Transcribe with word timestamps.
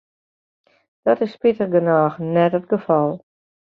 Dat 1.05 1.21
is 1.25 1.33
spitich 1.35 1.69
genôch 1.77 2.15
net 2.33 2.57
it 2.59 2.69
gefal. 2.71 3.11